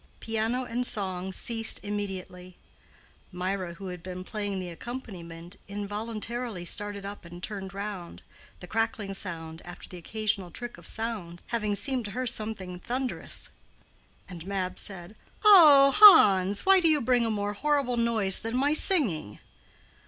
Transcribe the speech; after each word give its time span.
Piano 0.19 0.63
and 0.63 0.83
song 0.83 1.31
ceased 1.31 1.79
immediately; 1.83 2.57
Mirah, 3.31 3.75
who 3.75 3.89
had 3.89 4.01
been 4.01 4.23
playing 4.23 4.59
the 4.59 4.71
accompaniment, 4.71 5.57
involuntarily 5.67 6.65
started 6.65 7.05
up 7.05 7.23
and 7.23 7.43
turned 7.43 7.71
round, 7.71 8.23
the 8.61 8.65
crackling 8.65 9.13
sound, 9.13 9.61
after 9.63 9.87
the 9.87 9.99
occasional 9.99 10.49
trick 10.49 10.79
of 10.79 10.87
sounds, 10.87 11.43
having 11.49 11.75
seemed 11.75 12.05
to 12.05 12.11
her 12.17 12.25
something 12.25 12.79
thunderous; 12.79 13.51
and 14.27 14.47
Mab 14.47 14.79
said, 14.79 15.15
"O 15.45 15.53
o 15.53 15.87
o, 15.89 15.91
Hans! 16.15 16.65
why 16.65 16.79
do 16.79 16.87
you 16.87 16.99
bring 16.99 17.23
a 17.23 17.29
more 17.29 17.53
horrible 17.53 17.95
noise 17.95 18.39
than 18.39 18.57
my 18.57 18.73
singing?" 18.73 19.37